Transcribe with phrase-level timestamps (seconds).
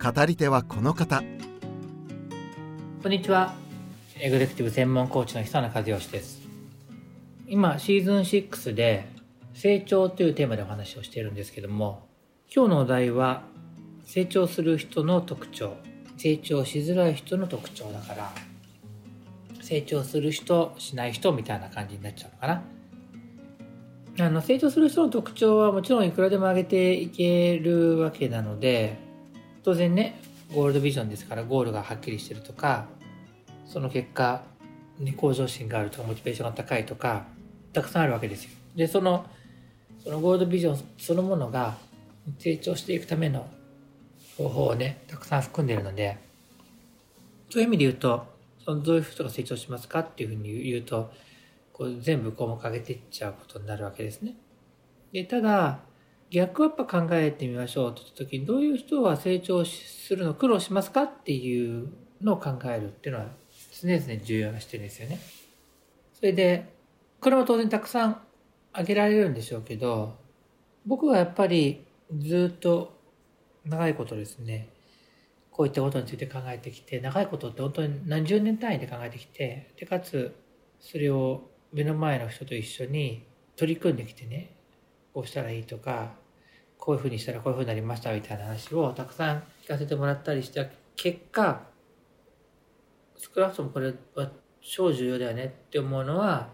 [0.00, 1.24] 語り手はこの方。
[3.02, 3.56] こんにちは。
[4.20, 6.40] エグゼクティブ専門コーチの久野和義です。
[7.48, 9.08] 今シーズン6で
[9.54, 12.06] 成長というテーマでお話をしているんですけども
[12.54, 13.42] 今日のお題は
[14.04, 15.76] 成長する人の特徴
[16.16, 18.32] 成長しづらい人の特徴だから
[19.60, 22.62] 成長する人しない人みたいな感じになっちゃうのかな。
[24.20, 29.07] あの成長する人の特徴はもちろんいくらでも上げていけるわけなので
[29.62, 30.20] 当然ね
[30.54, 32.86] ゴールドビジョンですからゴールがはっきりしてるとか
[33.66, 34.42] その結果、
[34.98, 37.26] ね、向上心があるとかモチベーションが高いとか
[37.72, 38.50] たくさんあるわけですよ。
[38.74, 39.26] でその
[40.02, 41.76] そのゴールドビジョンそのものが
[42.38, 43.46] 成長していくための
[44.36, 46.18] 方法をねたくさん含んでるので
[47.50, 48.26] そういう意味で言うと
[48.64, 51.10] そのどういう人が成長しますかっていうふうに言うと
[51.72, 54.34] こう全部項目上げていっちゃうことになるわけですね。
[55.12, 55.80] でただ
[56.30, 61.88] 逆をやっぱ考えてみましょうと言った時にどういう人は成長するの苦労しますかっていう
[62.20, 63.28] のを考えるっていうのは
[63.80, 65.18] 常々重要な視点ですよね。
[66.14, 66.66] それで
[67.20, 68.20] これも当然たくさん
[68.72, 70.16] 挙げられるんでしょうけど
[70.86, 71.84] 僕はやっぱり
[72.16, 72.98] ずっと
[73.64, 74.68] 長いことですね
[75.50, 80.34] こういったことについて考えてきて長いことって本当に何十年単位で考えてきてでかつ
[80.80, 83.26] それを目の前の人と一緒に
[83.56, 84.56] 取り組んできてね
[85.12, 86.12] こうしたらいいとか
[86.78, 90.64] こういうふうにしたらこういうふうになりましたみたいな話をたくさん聞かせてもらったりした
[90.96, 91.60] 結果
[93.16, 96.48] 少なくともこれは超重要だよねって思うのは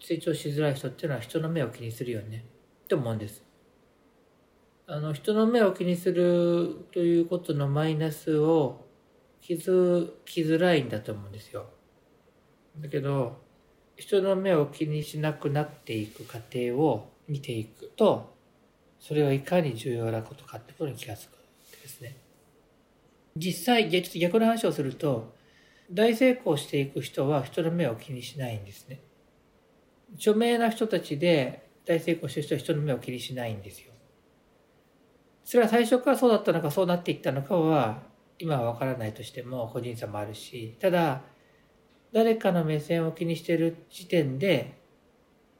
[0.00, 2.44] 成長しづらい人っていうのは人の目を気にするよね
[2.84, 3.42] って思うんです。
[4.86, 8.84] あの人の目を気にするということのマイナスを
[9.40, 11.66] 気づきづらいんだと思うんですよ。
[12.78, 13.42] だけど
[13.96, 18.33] 人の目を気にしなくなっていく過程を見ていくと
[19.06, 21.32] それはいかに重要なことかってことに気がつく
[21.82, 22.16] ですね。
[23.36, 25.34] 実際ちょっと逆の話をすると
[25.92, 29.02] 大成功していく人は人の目を気にしないんですね。
[30.14, 33.92] 著名な人たちで大成功してる人は人の目を気にしないんですよ。
[35.44, 38.04] それは最初からそうだったのかそうなっていったのかは
[38.38, 41.20] 今は分からないとしても個人差もあるしただ
[42.10, 44.78] 誰かの目線を気にしている時点で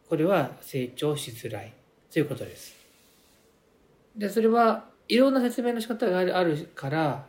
[0.09, 1.75] これは成長しづらい
[2.10, 2.84] ということです。
[4.17, 7.27] でそれはいろんな説明の仕方があるから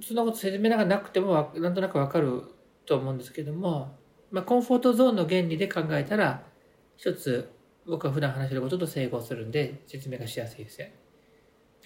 [0.00, 2.42] そんなこと説明がなくてもなんとなくわかる
[2.86, 3.96] と思うんですけども、
[4.30, 6.42] まあ、コンフォートゾーンの原理で考えたら
[6.96, 7.50] 一つ
[7.86, 10.94] 僕は普段話してることと整合するんで説明がしやすいですね。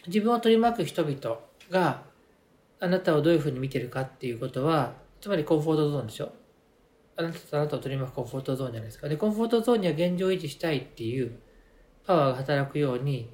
[0.06, 1.41] 自分を取り巻く人々
[1.71, 2.03] が
[2.81, 6.33] あなたをどういうふうに見てるかっていうことはつまりコンフォートゾーンでしょ
[7.16, 9.09] あなたとあなたを取り巻くコンフォートゾーンじゃないですか。
[9.09, 11.38] で、コンフォートゾーンには現状維持したいっていう
[12.06, 13.31] パワーが働くように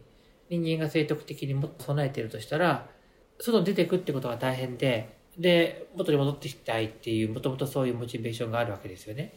[0.53, 2.87] 人間が正徳的にもっと備えているとしたら
[3.41, 9.33] 外に出ていくってことが大変でで元に戻ってきたいっていうもともとそういうモチベーションがあるわけですよね。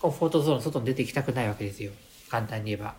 [0.00, 1.92] コンフォートゾーンの外に出ていきたくないわけですよ。
[2.28, 2.96] 簡単に言えば。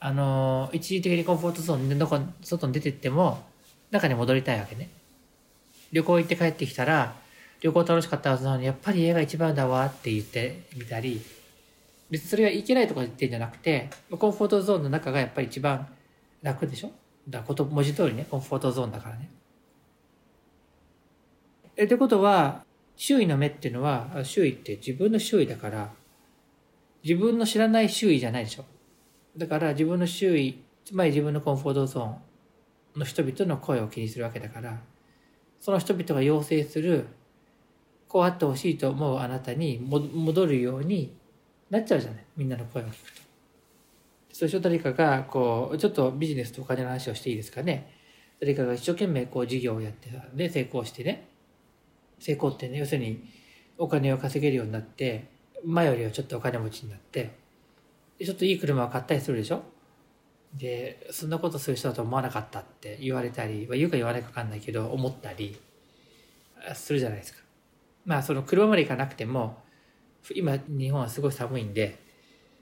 [0.00, 3.44] あの、一時的にコンフォートゾーンでどこ、外に出てっても、
[3.90, 4.88] 中に戻りたいわけね。
[5.92, 7.14] 旅行行って帰ってきたら、
[7.60, 11.20] 旅行楽しかったはずなのに、やっぱり家が一番だわって言ってみたり、
[12.08, 15.86] 別にそれがいけないとか言ってんじゃなくて、コンフォートゾーンの中がやっぱり一番
[16.42, 16.92] 楽でしょ？
[17.28, 19.30] だこと、文字通りね、コンフォートゾーンだからね。
[21.76, 22.64] え、ってことは、
[22.96, 25.92] 周囲の目っていうのは、周囲って自分の周囲だから、
[27.02, 28.64] 自分の知らない周囲じゃないでしょ
[29.36, 32.08] だから自分の周囲、つまり自分のコンフォートゾー
[32.96, 34.82] ンの人々の声を気にするわけだから、
[35.60, 37.06] その人々が要請する、
[38.08, 41.14] こうあってほしいと思うあなたに戻るように
[41.70, 42.24] なっちゃうじゃない。
[42.36, 43.29] みんなの声を聞くと。
[44.32, 47.94] そういう人誰かが、こう、ちょっとビジネスとお金の話をしていいですかね。
[48.40, 51.28] 誰かが一生懸命こう事業をやってで成功してね。
[52.18, 53.22] 成功ってね、要するに
[53.76, 55.28] お金を稼げるようになって、
[55.64, 57.30] 前よりはちょっとお金持ちになって、
[58.22, 59.62] ちょっといい車を買ったりするでしょ
[60.54, 65.58] で、そんなことする人だと思わなかったって言われたり、まあ言うか言わないか分かんないけど、思ったり
[66.74, 67.40] するじゃないですか。
[68.04, 69.62] まあ、その車まで行かなくても、
[70.34, 71.98] 今、日本はすごい寒いんで、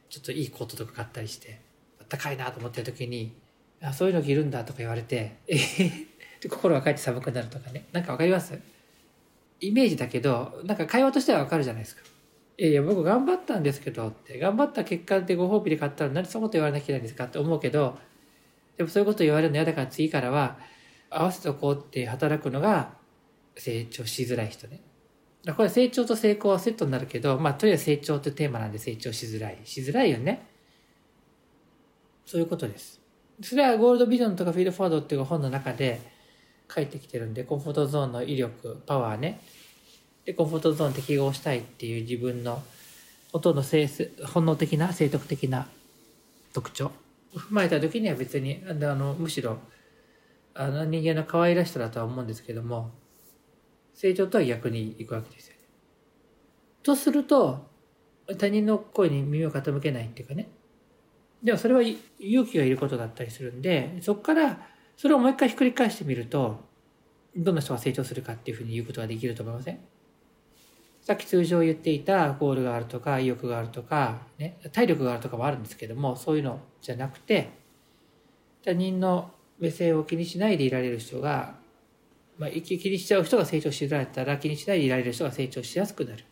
[0.08, 1.60] ちょっといいコートとか買ったりして、
[2.00, 3.34] あったかいなと思ってる時に、
[3.82, 5.56] あそういうの着るんだとか言われて、え
[6.40, 7.86] で心がかえって寒くなるとかね。
[7.92, 8.58] なんかわかります？
[9.60, 12.02] イメージだけど、なんか会話としてはわかるじゃないですか。
[12.56, 17.98] いやいや、僕頑張ったんですけどって、頑張った結果でご褒美で買ったら何そんなこと言われなきゃいけないんですかって思うけど、
[18.76, 20.58] でもそういうこと言われるの嫌だから次からは
[21.10, 22.94] 合わせておこうって働くのが
[23.56, 24.80] 成長しづらい人ね。
[25.54, 29.58] これ成長と成功はセットになるけど、まあとりあえず成長ってテーマなんで成長しづらい。
[29.64, 30.46] しづらいよね。
[32.26, 33.00] そういうことです。
[33.42, 36.00] それはゴールドビジョンとかフィードフォワードっていう本の中で
[36.74, 39.40] 書いてきてるんで、コンフォートゾーンの威力、パワーね。
[40.24, 42.62] で、コンフォートゾーン適合したいっていう自分の
[43.32, 43.88] 音の性
[44.26, 45.68] 本能的な、生徳的な
[46.52, 46.90] 特徴。
[47.34, 49.58] 踏まえた時には別に、あの、むしろ、
[50.54, 52.90] あの人間の可愛らしさだとは思うんですけども、
[53.98, 55.60] 成長とは逆にいくわけですよね。
[56.84, 57.66] とすると、
[58.38, 60.46] 他人の声に耳を傾けないっていうかね。
[61.42, 64.60] でもそれは勇気がいることだったりするんで、そこから
[64.96, 66.60] それをもう一回ひっくり返してみると、
[67.36, 69.80] どんな人が成長するかっていうふうに言うことができると思いません？
[71.02, 77.50] さっき通常言っていたゴールがあるとか意欲があるとか、ね、体力があるとかもあるんですけどもそういうのじゃなくて
[78.64, 81.54] 他人の目線を気にしないでいられる人が、
[82.38, 86.24] まあ、気にしちゃう人が成長しづられたら気にしないでいられる人が成長しやすくなる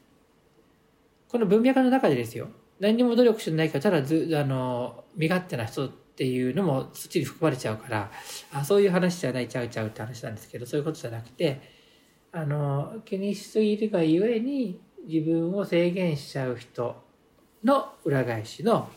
[1.29, 2.49] この文脈の中でですよ
[2.79, 8.11] 何にも努力してないからただずあの身勝手な人っていうのもそっちに含まれちゃうから
[8.53, 11.61] あそういう話じゃないちゃうちゃうって話なんですけどそういうことじゃなくて
[12.33, 16.97] あの気にしすぎるがゆえに自分を制限しちゃう人
[17.65, 18.89] の裏返しの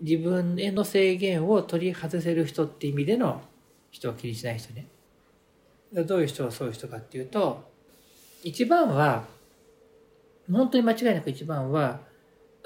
[0.00, 3.42] 自分への制限を取り外せる人って意味での
[3.90, 4.88] 人を気にしない人ね。
[6.02, 7.62] どういう人はそういう人かっていうと
[8.42, 9.24] 一番は
[10.50, 12.00] 本当に間違いなく一番は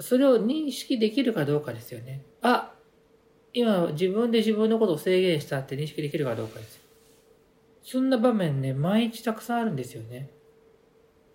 [0.00, 2.22] それを認識できるかどうかですよね。
[2.40, 2.72] あ、
[3.52, 6.80] 今自分で自分のことを制限したって認識できるかどうかです。
[7.84, 10.31] そんな場面ね、毎日たくさんあるんですよね。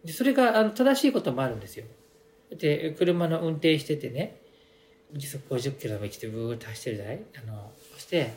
[0.04, 1.86] でそれがあの正しいこともあるんですよ。
[2.52, 4.40] で、車の運転しててね、
[5.14, 7.20] 時速50キロの道でブーって走ってるじゃない？
[7.44, 8.32] あの、そして、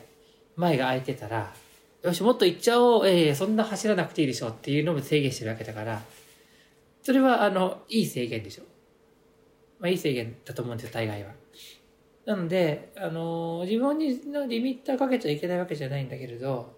[0.56, 1.52] 前が空いてたら、
[2.02, 6.02] よし、もっと行っちゃおう、ええー、そんな走らなくていいでしょっていうのも制限してるわけだから、
[7.02, 8.62] それは、あの、いい制限でしょ。
[9.78, 11.30] まあ、いい制限だと思うんですよ、大概は。
[12.26, 16.74] なので、あの、自分にのリミッターかけちゃいけないわけじゃないんだけれど、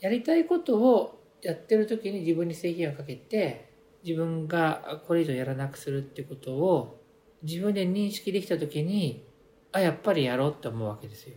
[0.00, 3.70] やりたいことをやってる時に自分に制限をかけて、
[4.04, 7.02] 自分がこれ以上やらなくするってことを
[7.42, 9.26] 自分で認識できた時に、
[9.72, 11.36] あ、やっぱりやろうって思うわけですよ。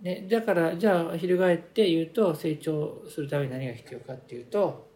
[0.00, 4.90] ね、だから、じゃあ、翻って言うと、成長するために何が必要かっていうと、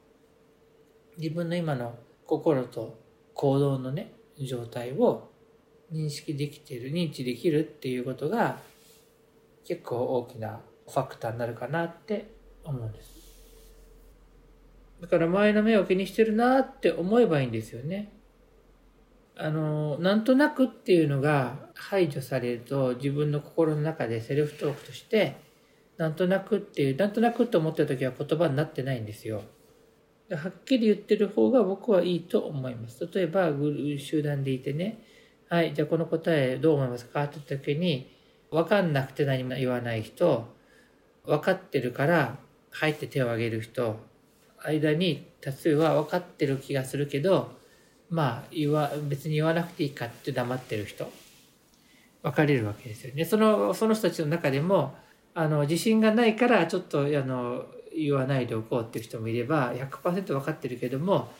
[1.17, 2.99] 自分の今の心と
[3.35, 5.31] 行動のね、状態を
[5.93, 8.58] 認識できている、認知できるっていうことが
[9.64, 12.31] 結構大きなファクターになるかなって
[12.64, 13.20] 思うんです。
[15.00, 18.12] だから前の目を気にしてるなって思えばいいんですよね。
[19.42, 25.37] あの、なんとなくっていうのが排除されると自分の心の中でセルフトークとして
[25.96, 29.42] なんとなくっていう、なんとなくと思ってる時は言葉になってないんですよ。
[30.31, 33.08] はっきり言ってる方が僕はいいと思います。
[33.12, 33.50] 例えば、
[33.98, 35.02] 集団でいてね、
[35.48, 37.25] はい、じゃあこの答えどう思いますか？
[37.25, 38.14] って時に、
[38.50, 40.46] 分かんなくて何も言わない人、
[41.25, 42.38] 分かってるから
[42.70, 43.96] 入って手を挙げる人、
[44.62, 47.58] 間に多数は分かってる気がするけど、
[48.10, 51.10] まあ、言わ、別に言わなくていいかって黙ってる人、
[52.22, 53.24] 分かれるわけですよね。
[53.24, 54.94] その、その人たちの中でも、
[55.34, 61.32] あの、自信がないから、ちょっと、あの、言わないでおこうっていう人もいれば100%分かってるけども、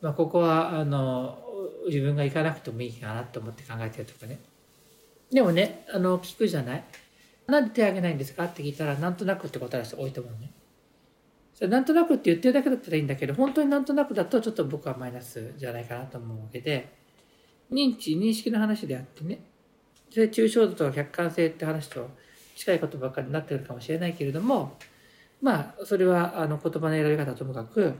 [0.00, 1.38] まあ、ここはあの
[1.86, 4.38] 自分が行かなくてもいいかなと思って考えてるとかね。
[5.32, 6.84] でもねあの聞くじゃない。
[7.46, 10.50] なんで手挙げないんですかって聞いたらなんとなくって答える人多いと思うね。
[11.58, 16.88] それなんとなくって言ってるだけだったらいいんだけど本当になんとなくだとちょっと僕はマイナスじゃないかなと思うわけで
[17.72, 19.40] 認知認識の話であってね
[20.08, 22.08] それ抽象度とか客観性って話と
[22.54, 24.76] 近いことばっかりになってるかもしれないけれども
[25.40, 27.94] まあ、それは、あの、言葉の選び方ともかく、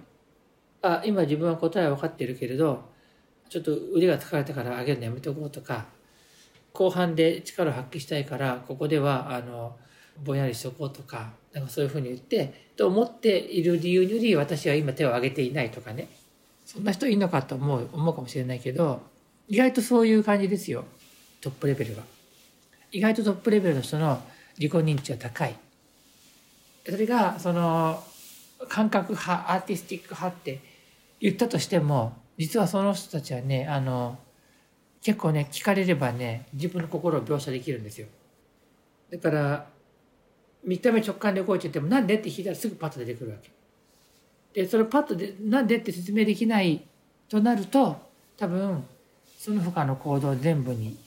[0.82, 2.82] あ、今自分は答えは分かっているけれど、
[3.48, 5.86] ちょっと腕が疲れたから上げるのやめておこうとか、
[6.72, 9.76] 後半で力を発揮したいから、ここでは、あの、
[10.24, 16.08] ぼんやりしとこうとか、なんかそういうふうに言って、と思っている理由より、私は今手を挙げていないとかね。
[16.64, 19.02] そんな人いるのかと思う、思うかもしれないけど、
[19.48, 20.84] 意外とそういう感じですよ。
[21.40, 22.02] トップレベルは。
[22.92, 24.22] 意外とトップレベルの人の
[24.58, 25.54] 自己認知は高い。
[26.84, 28.02] それがその
[28.68, 30.60] 感覚派アーティスティック派って
[31.20, 34.18] 言ったとしても実はその人たちはねあの
[35.02, 38.06] 結構ね聞かれればね自分の心を描写できるんですよ
[39.12, 39.66] だから
[40.68, 43.50] 見た目直感で動いててもなんでって聞いたらすぐパッと出てくるわけ。
[44.52, 46.82] でそれパッとでなんでって説明できない
[47.28, 47.96] となると
[48.36, 48.84] 多分
[49.38, 50.98] その他の行動全部に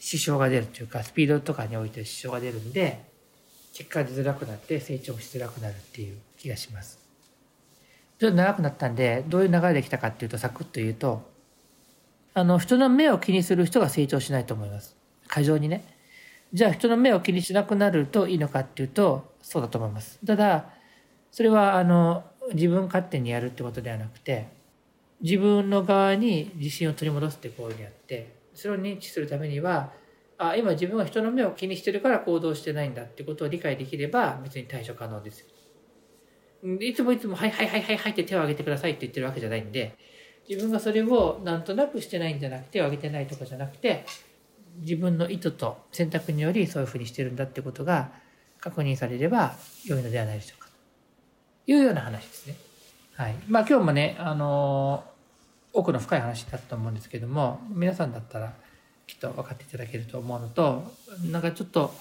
[0.00, 3.04] 支障が出るというかスピードとかにおいて支障が出るんで
[3.72, 6.98] 結果出づらくなって成長しづらくなるっていう気がします。
[8.18, 11.22] ちょっと長くなったんでどういう流れできたかっていうとサクッと言うと
[12.34, 14.96] あの人の目を気にする人が成長しないと思います。
[15.28, 15.93] 過剰にね。
[16.54, 20.18] じゃあ人の目を気にしなくなるといいのかっていうとそうだと思います。
[20.24, 20.70] ただ
[21.30, 24.46] それはあの自分勝手にやるってことではなくて
[25.20, 29.92] 自分の側に自信を取り戻すって行為であってそれを認知するためには
[30.38, 35.46] あ今自分は人の目を気にしてるから行動してないんだってことを理解できれば別に対処可能ですよ。
[36.80, 39.94] いつもいつも、はいはいはいはいはいって手を挙げてくださいって言ってるわけじゃないんで、
[40.48, 44.06] 自分がそれをなんとなくしてないんじゃなくて、手を挙げてないとかじゃなくて、
[44.80, 48.10] 自分の意図と選択によりそういうふうにしてるんだってことが
[48.60, 49.54] 確認されれば
[49.84, 50.68] 良いのではないでしょうか。
[51.66, 52.56] というような話ですね。
[53.16, 53.34] はい。
[53.48, 58.52] まあ今日もね、あのー、奥の深い話だったと思うんですけども、皆さんだったら
[59.06, 60.92] きっと分かっていただけると思うのと、
[61.30, 61.94] なんかちょっと、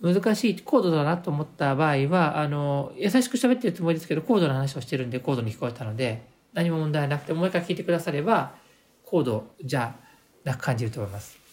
[0.00, 8.52] 難しい高度だなと思った場合は、あの、優しく喋ってるつもりですけど、高度な話をしてるんで、高度に聞こえたので、何も問題なくて、もう一回聞いてくだされば、
[9.04, 9.96] 高度じゃ
[10.44, 11.47] なく感じると思います。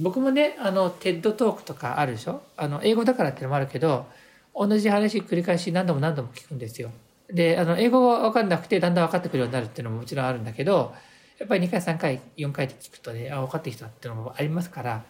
[0.00, 2.42] 僕もね、あの、テッドトークとかあるでしょ？
[2.56, 4.06] あの、英語だからってのもあるけど、
[4.54, 6.90] 同じ話繰り返し何度も何度も聞くんですよ。
[7.28, 10.94] で、あの、英語が分かんなくて、だんだん分かってくるようになるっていうのももちろんあるんだけど、
[11.38, 15.04] やっぱり2回、3回、4回で聞くとね、あ、分かってきたっていうのもありますから、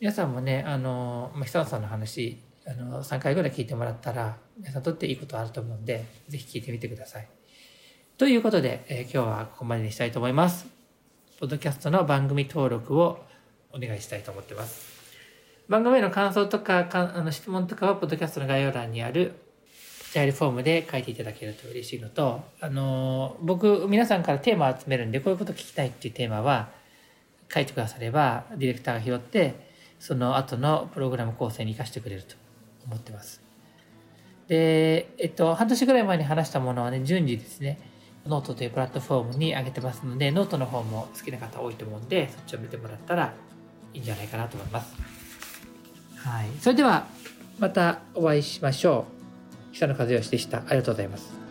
[0.00, 7.28] 皆さんもね、あの、ま、久野さんの話、あの、3回ぐらい聞いてもらったら、皆さんとっていいことあると思うんで、ぜひ聞いてみてください。
[8.18, 10.66] ということで、えー、今日はここまでにしたいと思います。
[11.40, 13.24] ポッドキャストの番組登録を
[13.74, 14.94] お願いしたいと思ってます。
[15.68, 19.34] 番組への感想とか、かあの質問とかは、ポッドキャストの概要欄にある
[20.12, 26.68] チャイルフォームで書いていただけると嬉しいのと、あの、僕、皆さんからテーマを集めるんで、こういうこと聞きたいっていうテーマは、
[27.52, 32.36] 書いてくだされば、ディレクターが拾って、その後のプログラム構成に活かしてくれると
[32.86, 33.42] 思ってます。
[34.48, 37.78] で、えっと、半年ぐらい前に話したものはね、順次ですね、
[38.26, 43.34] ノートというプラットフォームに上げてますので、ノートの方も好きな方多いと思うんで、そっちを見てもらったら
[43.94, 44.94] いいんじゃないかなと思います。
[46.16, 46.48] はい。
[46.60, 47.06] それでは、
[47.58, 49.06] またお会いしましょ
[49.72, 49.74] う。
[49.74, 50.58] 久野和義でした。
[50.58, 51.43] ありがとうございます。